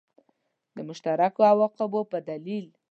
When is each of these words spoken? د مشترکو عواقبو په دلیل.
د 0.75 0.77
مشترکو 0.89 1.39
عواقبو 1.51 2.01
په 2.11 2.17
دلیل. 2.29 2.67